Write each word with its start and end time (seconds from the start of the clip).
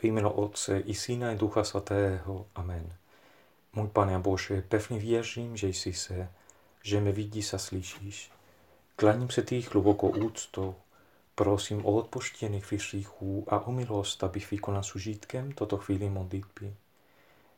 V 0.00 0.04
jméno 0.04 0.32
Otce 0.32 0.78
i 0.78 0.94
Syna 0.94 1.32
i 1.32 1.36
Ducha 1.36 1.64
Svatého. 1.64 2.46
Amen. 2.54 2.92
Můj 3.72 3.88
Pane 3.88 4.18
Bože, 4.18 4.62
pevně 4.62 4.98
věřím, 4.98 5.56
že 5.56 5.68
jsi 5.68 5.92
se, 5.92 6.30
že 6.82 7.00
mě 7.00 7.12
vidíš 7.12 7.54
a 7.54 7.58
slyšíš. 7.58 8.30
Klaním 8.96 9.30
se 9.30 9.42
tých 9.42 9.74
hlubokou 9.74 10.08
úctou, 10.08 10.74
prosím 11.34 11.86
o 11.86 11.92
odpuštění 11.92 12.62
hříchů 12.72 13.46
a 13.48 13.60
o 13.66 13.72
milost, 13.72 14.24
abych 14.24 14.50
vykonal 14.50 14.82
s 14.82 14.94
užitkem 14.94 15.52
toto 15.52 15.76
chvíli 15.76 16.10
modlitby. 16.10 16.74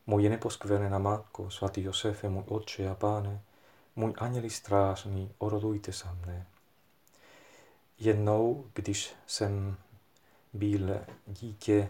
Moje 0.07 0.29
neposkvrnená 0.29 0.99
Matko, 0.99 1.49
svatý 1.49 1.83
Josefe, 1.83 2.29
můj 2.29 2.43
Otče 2.47 2.89
a 2.89 2.95
Páne, 2.95 3.41
můj 3.95 4.13
anděli 4.17 4.49
strážný, 4.49 5.31
orodujte 5.37 5.91
za 5.91 6.13
mne. 6.13 6.47
Jednou, 7.99 8.65
když 8.73 9.13
jsem 9.27 9.77
byl 10.53 10.99
dítě, 11.27 11.89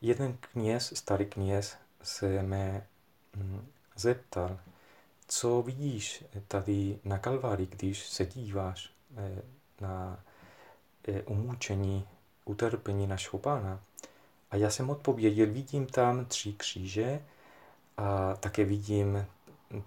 jeden 0.00 0.36
kněz, 0.40 0.92
starý 0.96 1.26
kněz, 1.26 1.76
se 2.02 2.42
mě 2.42 2.86
mm, 3.36 3.66
zeptal, 3.96 4.58
co 5.28 5.62
vidíš 5.62 6.24
tady 6.48 6.98
na 7.04 7.18
Kalvári, 7.18 7.66
když 7.66 8.06
se 8.06 8.26
díváš 8.26 8.92
eh, 9.16 9.42
na 9.80 10.20
eh, 11.08 11.22
umůčení, 11.22 12.08
utrpení 12.44 13.06
našeho 13.06 13.38
pána. 13.38 13.80
A 14.50 14.56
já 14.56 14.70
jsem 14.70 14.90
odpověděl, 14.90 15.46
vidím 15.46 15.86
tam 15.86 16.24
tři 16.24 16.52
kříže 16.52 17.22
a 17.96 18.36
také 18.36 18.64
vidím 18.64 19.26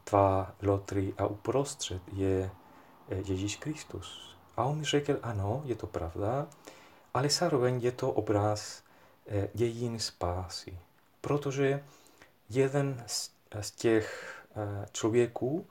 tvá 0.04 0.56
lotry 0.62 1.14
a 1.18 1.26
uprostřed 1.26 2.02
je 2.14 2.52
eh, 3.10 3.16
Ježíš 3.16 3.56
Kristus. 3.56 4.36
A 4.58 4.64
on 4.64 4.78
mi 4.78 4.86
řekl, 4.86 5.20
ano, 5.24 5.62
je 5.66 5.76
to 5.76 5.88
pravda, 5.88 6.48
ale 7.14 7.30
zároveň 7.30 7.80
je 7.82 7.92
to 7.92 8.12
obraz 8.12 8.84
dějin 9.54 10.00
spásy. 10.00 10.78
Protože 11.22 11.84
jeden 12.50 13.04
z 13.62 13.72
těch 13.76 14.36
člověků 14.92 15.68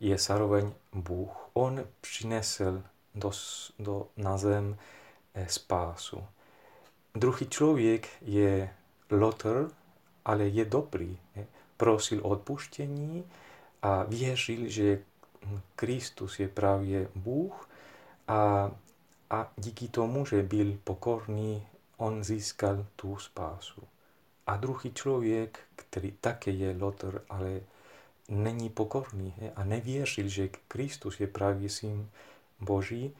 je 0.00 0.18
zároveň 0.18 0.72
Bůh. 0.92 1.48
On 1.52 1.84
přinesl 2.00 2.82
do, 3.14 3.30
do, 3.78 4.06
na 4.16 4.36
zem 4.36 4.76
spásu. 5.46 6.24
Druhý 7.14 7.46
člověk 7.46 8.08
je 8.22 8.74
Lotr, 9.10 9.70
ale 10.24 10.48
je 10.48 10.64
dobrý. 10.64 11.18
Prosil 11.76 12.20
odpuštění 12.22 13.24
a 13.82 14.02
věřil, 14.02 14.68
že 14.68 14.98
Kristus 15.76 16.40
je 16.40 16.48
právě 16.48 17.08
Bůh 17.14 17.68
a, 18.28 18.70
a 19.30 19.52
díky 19.56 19.88
tomu, 19.88 20.26
že 20.26 20.42
byl 20.42 20.78
pokorný, 20.84 21.66
on 22.02 22.24
získal 22.24 22.86
tu 22.96 23.16
spásu. 23.16 23.82
A 24.46 24.56
druhý 24.56 24.92
člověk, 24.92 25.58
který 25.76 26.12
také 26.20 26.50
je 26.50 26.76
Lotr, 26.80 27.24
ale 27.28 27.60
není 28.28 28.70
pokorný 28.70 29.34
a 29.56 29.64
nevěřil, 29.64 30.28
že 30.28 30.48
Kristus 30.68 31.20
je 31.20 31.26
právě 31.26 31.68
syn 31.68 32.10
Boží, 32.60 33.16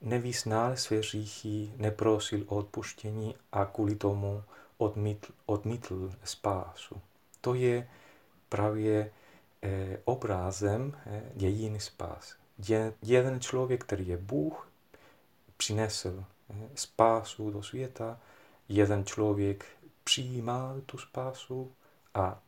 nevyznal 0.00 0.76
své 0.76 0.96
hříchy, 0.96 1.72
neprosil 1.76 2.44
o 2.46 2.56
odpuštění 2.56 3.34
a 3.52 3.64
kvůli 3.64 3.94
tomu 3.94 4.42
odmítl, 4.78 5.32
odmítl 5.46 6.12
spásu. 6.24 7.00
To 7.40 7.54
je 7.54 7.88
právě 8.48 9.10
eh, 9.62 9.98
obrázem 10.04 10.96
eh, 11.06 11.22
dějiny 11.34 11.80
spásy. 11.80 12.34
Jeden 13.02 13.40
člověk, 13.40 13.84
který 13.84 14.08
je 14.08 14.16
Bůh, 14.16 14.68
přinesl 15.56 16.24
spásu 16.74 17.50
do 17.50 17.62
světa, 17.62 18.20
jeden 18.68 19.04
člověk 19.04 19.66
přijímal 20.04 20.80
tu 20.80 20.98
spásu 20.98 21.72
a 22.14 22.42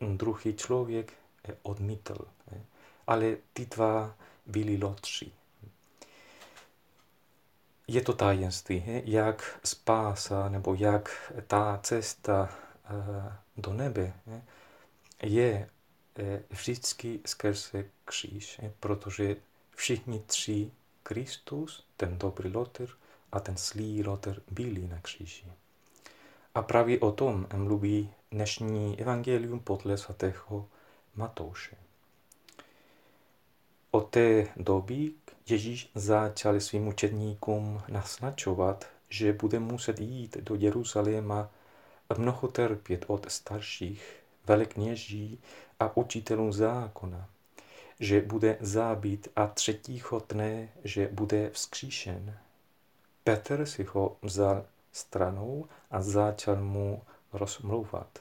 druhý 0.00 0.54
člověk 0.54 1.12
odmítl. 1.62 2.18
Ale 3.06 3.36
ty 3.52 3.66
dva 3.66 4.14
byli 4.46 4.78
lotři. 4.78 5.32
Je 7.88 8.00
to 8.02 8.12
tajemství, 8.12 9.02
jak 9.04 9.60
spása 9.64 10.48
nebo 10.48 10.74
jak 10.74 11.32
ta 11.46 11.80
cesta 11.82 12.48
eh, 12.84 13.36
do 13.56 13.72
nebe 13.72 14.12
je 15.22 15.70
eh, 16.18 16.42
vždycky 16.50 17.20
skrze 17.26 17.84
kříž, 18.04 18.60
protože 18.80 19.36
všichni 19.74 20.20
tři, 20.26 20.70
Kristus, 21.08 21.86
ten 21.96 22.18
dobrý 22.18 22.52
Lotr 22.52 22.88
a 23.32 23.40
ten 23.40 23.56
zlý 23.56 24.04
Lotr 24.04 24.42
byli 24.50 24.88
na 24.88 24.98
kříži. 25.00 25.44
A 26.54 26.62
právě 26.62 27.00
o 27.00 27.12
tom 27.12 27.46
mluví 27.56 28.10
dnešní 28.30 29.00
evangelium 29.00 29.60
podle 29.60 29.98
svatého 29.98 30.68
Matouše. 31.14 31.76
Od 33.90 34.10
té 34.10 34.46
doby 34.56 35.12
Ježíš 35.48 35.90
začal 35.94 36.60
svým 36.60 36.88
učedníkům 36.88 37.82
naznačovat, 37.88 38.86
že 39.08 39.32
bude 39.32 39.58
muset 39.58 40.00
jít 40.00 40.36
do 40.36 40.54
Jeruzaléma 40.54 41.50
mnoho 42.18 42.48
trpět 42.48 43.04
od 43.06 43.30
starších, 43.30 44.16
velekněží 44.46 45.40
a 45.80 45.96
učitelů 45.96 46.52
zákona, 46.52 47.28
že 48.00 48.20
bude 48.20 48.56
zábit 48.60 49.28
a 49.36 49.46
třetího 49.46 50.22
dne, 50.28 50.68
že 50.84 51.08
bude 51.12 51.50
vzkříšen. 51.50 52.38
Petr 53.24 53.66
si 53.66 53.84
ho 53.84 54.16
vzal 54.22 54.64
stranou 54.92 55.68
a 55.90 56.02
začal 56.02 56.56
mu 56.56 57.02
rozmlouvat. 57.32 58.18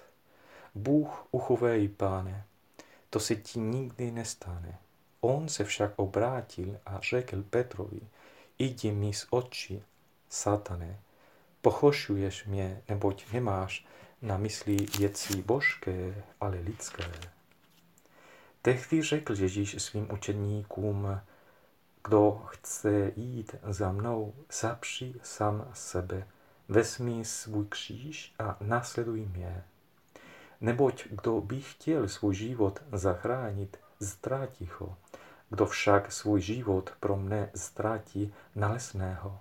Bůh 0.75 1.27
uchovej, 1.31 1.87
páne, 1.87 2.45
to 3.09 3.19
se 3.19 3.35
ti 3.35 3.59
nikdy 3.59 4.11
nestane. 4.11 4.77
On 5.21 5.49
se 5.49 5.63
však 5.63 5.91
obrátil 5.95 6.79
a 6.85 6.99
řekl 7.01 7.43
Petrovi, 7.43 8.01
jdi 8.59 8.91
mi 8.91 9.13
z 9.13 9.27
očí, 9.29 9.83
satane, 10.29 10.99
pochošuješ 11.61 12.45
mě, 12.45 12.81
neboť 12.89 13.31
nemáš 13.33 13.85
na 14.21 14.37
mysli 14.37 14.75
věci 14.75 15.41
božské, 15.41 16.23
ale 16.41 16.59
lidské. 16.59 17.36
Tehdy 18.67 19.01
řekl 19.01 19.33
Ježíš 19.41 19.83
svým 19.83 20.11
učeníkům, 20.13 21.21
kdo 22.03 22.41
chce 22.45 23.11
jít 23.15 23.55
za 23.67 23.91
mnou, 23.91 24.33
zapři 24.61 25.13
sám 25.23 25.67
sebe, 25.73 26.27
vezmi 26.67 27.25
svůj 27.25 27.65
kříž 27.65 28.33
a 28.39 28.57
následuj 28.61 29.25
mě. 29.25 29.63
Neboť 30.61 31.07
kdo 31.09 31.41
by 31.41 31.61
chtěl 31.61 32.07
svůj 32.07 32.35
život 32.35 32.79
zachránit, 32.91 33.77
ztrátí 34.01 34.69
ho. 34.79 34.97
Kdo 35.49 35.65
však 35.65 36.11
svůj 36.11 36.41
život 36.41 36.91
pro 36.99 37.17
mne 37.17 37.49
ztrátí, 37.55 38.33
nalesného. 38.55 39.39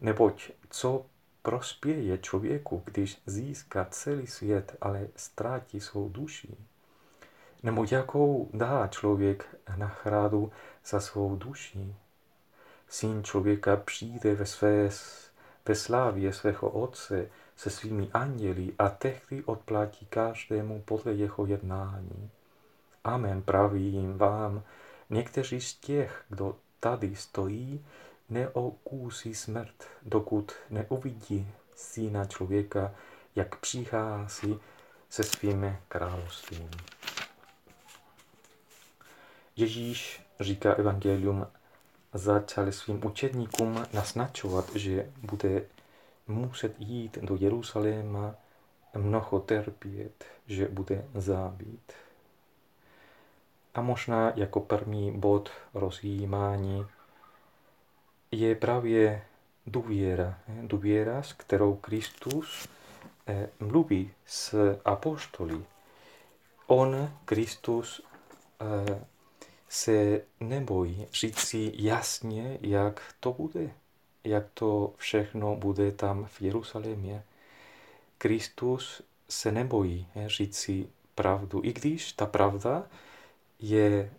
Neboť 0.00 0.50
co 0.70 1.06
prospěje 1.42 2.18
člověku, 2.18 2.82
když 2.84 3.22
získá 3.26 3.84
celý 3.84 4.26
svět, 4.26 4.76
ale 4.80 5.08
ztrátí 5.16 5.80
svou 5.80 6.08
duši? 6.08 6.56
Nebo 7.62 7.86
jakou 7.90 8.50
dá 8.54 8.86
člověk 8.86 9.56
náhradu 9.76 10.52
za 10.86 11.00
svou 11.00 11.36
duši? 11.36 11.94
Syn 12.88 13.24
člověka 13.24 13.76
přijde 13.76 14.34
ve 14.34 14.46
své 14.46 14.90
ve 15.68 15.74
slávě 15.74 16.32
svého 16.32 16.70
Otce 16.70 17.30
se 17.56 17.70
svými 17.70 18.10
anděli 18.12 18.74
a 18.78 18.88
tehdy 18.88 19.44
odplatí 19.44 20.06
každému 20.06 20.82
podle 20.84 21.12
jeho 21.12 21.46
jednání. 21.46 22.30
Amen, 23.04 23.42
pravím 23.42 24.18
vám, 24.18 24.62
někteří 25.10 25.60
z 25.60 25.74
těch, 25.74 26.24
kdo 26.28 26.56
tady 26.80 27.16
stojí, 27.16 27.86
neokusí 28.28 29.34
smrt, 29.34 29.84
dokud 30.02 30.52
neuvidí 30.70 31.48
syna 31.74 32.24
člověka, 32.24 32.94
jak 33.36 33.56
přichází 33.56 34.58
se 35.10 35.22
svým 35.22 35.76
královstvím. 35.88 36.70
Ježíš 39.56 40.22
říká 40.40 40.72
evangelium 40.72 41.46
začali 42.14 42.72
svým 42.72 43.06
učedníkům 43.06 43.86
naznačovat, 43.92 44.74
že 44.74 45.10
bude 45.22 45.62
muset 46.26 46.74
jít 46.78 47.18
do 47.22 47.36
Jeruzaléma 47.40 48.34
mnoho 48.94 49.40
trpět, 49.40 50.24
že 50.46 50.68
bude 50.68 51.04
zábít. 51.14 51.92
A 53.74 53.80
možná 53.80 54.32
jako 54.36 54.60
první 54.60 55.12
bod 55.12 55.50
rozjímání 55.74 56.86
je 58.30 58.54
právě 58.54 59.22
důvěra. 59.66 60.38
Důvěra, 60.62 61.22
s 61.22 61.32
kterou 61.32 61.74
Kristus 61.74 62.68
eh, 63.26 63.48
mluví 63.60 64.10
s 64.26 64.76
apoštoly. 64.84 65.64
On, 66.66 67.10
Kristus, 67.24 68.02
eh, 68.60 69.04
se 69.68 70.22
nebojí 70.40 71.06
říct 71.12 71.38
si 71.38 71.72
jasně, 71.74 72.58
jak 72.60 73.14
to 73.20 73.32
bude, 73.32 73.70
jak 74.24 74.44
to 74.54 74.94
všechno 74.96 75.56
bude 75.56 75.92
tam 75.92 76.24
v 76.24 76.42
Jeruzalémě. 76.42 77.24
Kristus 78.18 79.02
se 79.28 79.52
nebojí 79.52 80.06
říct 80.26 80.58
si 80.58 80.88
pravdu, 81.14 81.60
i 81.64 81.72
když 81.72 82.12
ta 82.12 82.26
pravda 82.26 82.82
je, 83.58 84.12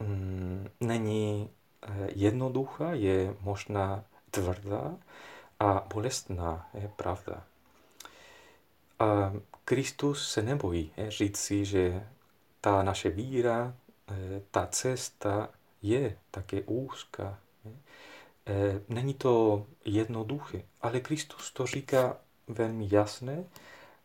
mm, 0.00 0.68
není 0.80 1.50
eh, 1.82 2.08
jednoduchá, 2.14 2.92
je 2.92 3.36
možná 3.40 4.04
tvrdá 4.30 4.96
a 5.60 5.86
bolestná, 5.94 6.68
je 6.74 6.90
pravda. 6.96 7.44
A 8.98 9.32
Kristus 9.64 10.30
se 10.30 10.42
nebojí 10.42 10.92
říct 11.08 11.36
si, 11.36 11.64
že 11.64 12.06
ta 12.60 12.82
naše 12.82 13.10
víra, 13.10 13.74
ta 14.50 14.66
cesta 14.66 15.50
je 15.82 16.18
také 16.30 16.62
úzká. 16.62 17.38
Eh, 18.46 18.80
není 18.88 19.14
to 19.14 19.66
jednoduché, 19.84 20.62
ale 20.82 21.00
Kristus 21.00 21.52
to 21.52 21.66
říká 21.66 22.16
velmi 22.48 22.88
jasné 22.90 23.44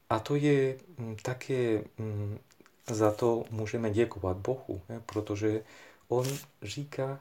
a 0.10 0.20
to 0.20 0.36
je 0.36 0.78
mm, 0.98 1.16
také, 1.16 1.84
mm, 1.98 2.40
za 2.90 3.12
to 3.12 3.46
můžeme 3.52 3.90
děkovat 3.90 4.38
Bohu, 4.38 4.82
protože 5.06 5.64
On 6.08 6.28
říká 6.62 7.20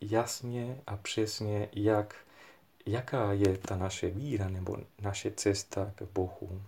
jasně 0.00 0.80
a 0.86 0.96
přesně, 0.96 1.68
jak, 1.72 2.16
jaká 2.86 3.32
je 3.32 3.58
ta 3.58 3.76
naše 3.76 4.10
víra 4.10 4.48
nebo 4.48 4.76
naše 5.02 5.30
cesta 5.30 5.92
k 5.94 6.02
Bohu. 6.02 6.62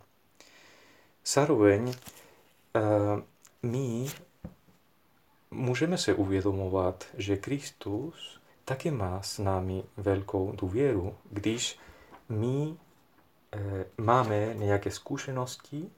Zároveň 1.27 1.95
eh, 2.75 2.81
my 3.63 4.07
můžeme 5.51 5.99
se 5.99 6.15
uvědomovat, 6.15 7.05
že 7.15 7.37
Kristus 7.37 8.41
taky 8.65 8.91
má 8.91 9.23
s 9.23 9.39
námi 9.39 9.85
velkou 9.97 10.53
důvěru, 10.53 11.17
když 11.31 11.79
my 12.29 12.77
eh, 13.53 13.85
máme 13.99 14.55
nějaké 14.55 14.91
zkušenosti, 14.91 15.91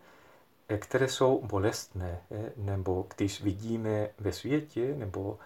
eh, 0.69 0.79
které 0.79 1.09
jsou 1.09 1.43
bolestné, 1.47 2.21
nebo 2.57 3.07
když 3.17 3.43
vidíme 3.43 4.09
ve 4.19 4.33
světě 4.33 4.95
nebo 4.97 5.39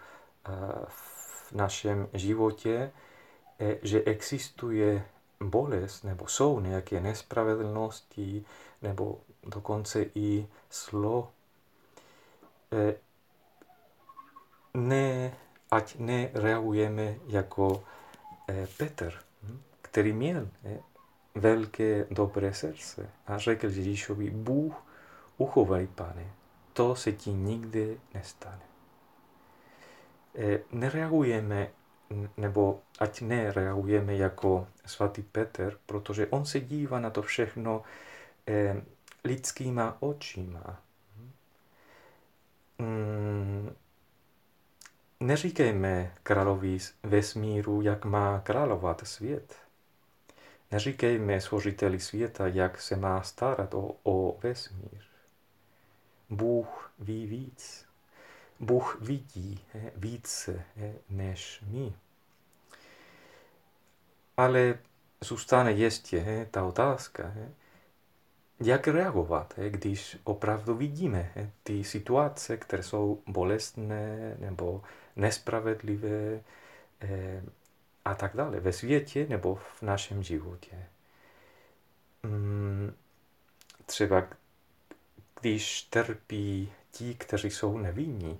v 0.87 1.51
našem 1.51 2.09
životě, 2.13 2.91
že 3.81 4.03
existuje 4.03 5.05
bolest, 5.39 6.03
nebo 6.03 6.27
jsou 6.27 6.59
nějaké 6.59 7.01
nespravedlnosti, 7.01 8.45
nebo 8.81 9.19
dokonce 9.43 10.05
i 10.15 10.47
zlo, 10.71 11.31
ne, 12.71 12.95
ať 15.71 15.95
nereagujeme 15.99 17.15
jako 17.27 17.83
Petr, 18.77 19.13
hm, 19.43 19.61
který 19.81 20.13
měl 20.13 20.49
velké 21.35 22.05
dobré 22.11 22.53
srdce 22.53 23.09
a 23.27 23.37
řekl 23.37 23.65
Ježíšovi, 23.65 24.29
Bůh, 24.29 24.83
uchovaj, 25.37 25.87
pane, 25.87 26.33
to 26.73 26.95
se 26.95 27.11
ti 27.11 27.33
nikdy 27.33 27.99
nestane. 28.13 28.61
Nereagujeme, 30.71 31.67
nebo 32.37 32.79
ať 32.99 33.21
nereagujeme 33.21 34.15
jako 34.15 34.67
svatý 34.85 35.21
Petr, 35.21 35.77
protože 35.85 36.27
on 36.27 36.45
se 36.45 36.59
dívá 36.59 36.99
na 36.99 37.09
to 37.09 37.21
všechno 37.21 37.83
lidskýma 39.23 39.97
očima. 39.99 40.81
Mm, 42.79 43.75
neříkejme 45.19 46.13
královi 46.23 46.77
vesmíru, 47.03 47.81
jak 47.81 48.05
má 48.05 48.39
královat 48.39 49.07
svět. 49.07 49.55
Neříkejme 50.71 51.41
složiteli 51.41 51.99
světa, 51.99 52.47
jak 52.47 52.81
se 52.81 52.95
má 52.95 53.21
starat 53.21 53.73
o, 53.73 53.95
o 54.03 54.39
vesmír. 54.43 55.01
Bůh 56.29 56.91
ví 56.99 57.27
víc. 57.27 57.85
Bůh 58.59 58.97
vidí 59.01 59.65
více 59.95 60.63
než 61.09 61.63
my. 61.67 61.93
Ale 64.37 64.79
zůstane 65.21 65.71
ještě 65.71 66.47
ta 66.51 66.63
otázka, 66.63 67.33
jak 68.59 68.87
reagovat, 68.87 69.53
když 69.69 70.17
opravdu 70.23 70.75
vidíme 70.75 71.51
ty 71.63 71.83
situace, 71.83 72.57
které 72.57 72.83
jsou 72.83 73.21
bolestné 73.27 74.35
nebo 74.39 74.83
nespravedlivé 75.15 76.41
eh, 77.01 77.43
a 78.05 78.15
tak 78.15 78.35
dále 78.35 78.59
ve 78.59 78.73
světě 78.73 79.25
nebo 79.29 79.55
v 79.55 79.81
našem 79.81 80.23
životě. 80.23 80.85
Mm, 82.23 82.93
třeba 83.85 84.27
když 85.41 85.81
trpí 85.81 86.71
ti, 86.91 87.15
kteří 87.15 87.49
jsou 87.49 87.77
nevinní, 87.77 88.39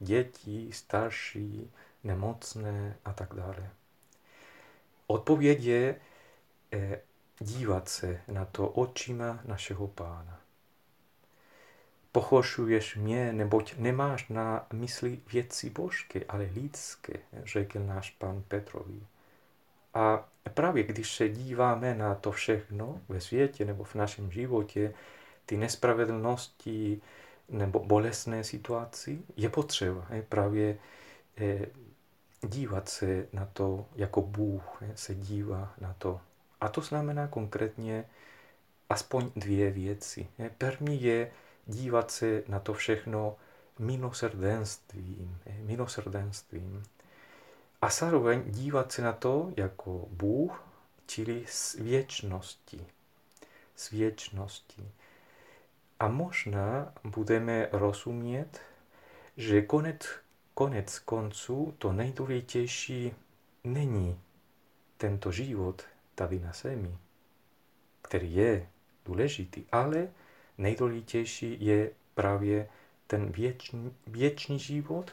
děti, 0.00 0.68
starší, 0.72 1.70
nemocné 2.04 2.96
a 3.04 3.12
tak 3.12 3.34
dále. 3.34 3.70
Odpověď 5.06 5.62
je 5.62 5.96
eh, 6.72 7.00
dívat 7.40 7.88
se 7.88 8.20
na 8.28 8.44
to 8.44 8.68
očima 8.68 9.40
našeho 9.44 9.88
pána. 9.88 10.40
Pochošuješ 12.12 12.96
mě, 12.96 13.32
neboť 13.32 13.74
nemáš 13.76 14.28
na 14.28 14.66
mysli 14.72 15.20
věci 15.32 15.70
božské, 15.70 16.20
ale 16.28 16.44
lidské, 16.54 17.12
řekl 17.44 17.80
náš 17.80 18.10
pán 18.10 18.42
Petrovi. 18.48 19.06
A 19.94 20.28
právě 20.54 20.82
když 20.82 21.16
se 21.16 21.28
díváme 21.28 21.94
na 21.94 22.14
to 22.14 22.32
všechno 22.32 23.00
ve 23.08 23.20
světě 23.20 23.64
nebo 23.64 23.84
v 23.84 23.94
našem 23.94 24.30
životě, 24.30 24.94
ty 25.46 25.56
nespravedlnosti 25.56 27.00
nebo 27.48 27.78
bolestné 27.84 28.44
situaci, 28.44 29.22
je 29.36 29.48
potřeba 29.48 30.06
je 30.10 30.22
právě 30.22 30.78
eh, 31.36 31.66
dívat 32.46 32.88
se 32.88 33.26
na 33.32 33.48
to, 33.52 33.86
jako 33.96 34.22
Bůh 34.22 34.82
se 34.94 35.14
dívá 35.14 35.74
na 35.80 35.94
to 35.98 36.20
a 36.62 36.68
to 36.68 36.80
znamená 36.80 37.28
konkrétně 37.28 38.04
aspoň 38.90 39.30
dvě 39.36 39.70
věci. 39.70 40.28
První 40.58 41.02
je 41.02 41.30
dívat 41.66 42.10
se 42.10 42.42
na 42.48 42.60
to 42.60 42.74
všechno 42.74 43.36
milosrdenstvím. 43.78 45.38
milosrdenstvím. 45.58 46.82
A 47.82 47.88
zároveň 47.88 48.42
dívat 48.46 48.92
se 48.92 49.02
na 49.02 49.12
to 49.12 49.52
jako 49.56 50.06
Bůh, 50.10 50.64
čili 51.06 51.44
s 51.48 51.74
věčností. 51.74 52.86
S 53.76 53.90
věčností. 53.90 54.90
A 56.00 56.08
možná 56.08 56.92
budeme 57.04 57.68
rozumět, 57.72 58.60
že 59.36 59.62
konec, 59.62 60.08
konec 60.54 60.98
konců 60.98 61.74
to 61.78 61.92
nejdůležitější 61.92 63.14
není 63.64 64.20
tento 64.96 65.32
život, 65.32 65.82
tady 66.14 66.38
na 66.38 66.52
zemi, 66.52 66.96
který 68.02 68.34
je 68.34 68.68
důležitý, 69.04 69.64
ale 69.72 70.08
nejdůležitější 70.58 71.56
je 71.60 71.90
právě 72.14 72.68
ten 73.06 73.32
věčný, 73.32 73.94
věčný 74.06 74.58
život, 74.58 75.12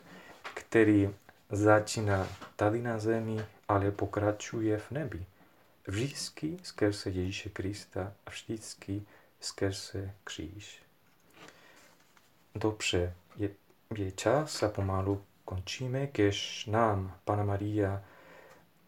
který 0.53 1.09
začíná 1.49 2.27
tady 2.55 2.81
na 2.81 2.99
zemi, 2.99 3.45
ale 3.67 3.91
pokračuje 3.91 4.77
v 4.77 4.91
nebi. 4.91 5.25
Vždycky 5.87 6.57
skrze 6.63 7.09
Ježíše 7.09 7.49
Krista 7.49 8.13
a 8.25 8.29
vždycky 8.29 9.03
skrze 9.39 10.13
kříž. 10.23 10.81
Dobře, 12.55 13.13
je, 13.35 13.49
je 13.95 14.11
čas 14.11 14.63
a 14.63 14.69
pomalu 14.69 15.23
končíme, 15.45 16.07
kež 16.07 16.65
nám 16.65 17.17
Pana 17.25 17.43
Maria 17.43 18.03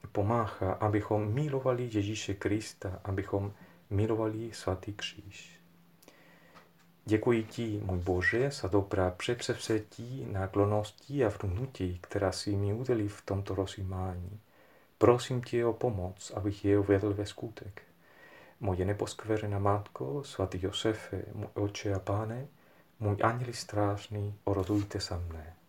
pomáhá, 0.07 0.71
abychom 0.73 1.33
milovali 1.33 1.83
Ježíše 1.83 2.33
Krista, 2.33 2.99
abychom 3.03 3.53
milovali 3.89 4.49
svatý 4.53 4.93
kříž. 4.93 5.59
Děkuji 7.05 7.43
ti, 7.43 7.81
můj 7.83 7.99
Bože, 7.99 8.51
za 8.51 8.67
dobrá 8.67 9.11
předsevzetí, 9.11 10.27
náklonnosti 10.31 11.25
a 11.25 11.31
vnutí, 11.43 11.99
která 12.01 12.31
si 12.31 12.55
mi 12.55 12.73
udeli 12.73 13.07
v 13.07 13.21
tomto 13.21 13.55
rozjímání. 13.55 14.39
Prosím 14.97 15.41
tě 15.41 15.65
o 15.65 15.73
pomoc, 15.73 16.31
abych 16.35 16.65
je 16.65 16.79
uvedl 16.79 17.13
ve 17.13 17.25
skutek. 17.25 17.81
Moje 18.59 18.85
neposkverená 18.85 19.59
matko, 19.59 20.23
svatý 20.23 20.59
Josefe, 20.61 21.25
můj 21.33 21.47
oče 21.53 21.93
a 21.93 21.99
páne, 21.99 22.47
můj 22.99 23.17
anděli 23.21 23.53
strážný, 23.53 24.33
orodujte 24.43 24.99
sa 24.99 25.17
mne. 25.17 25.60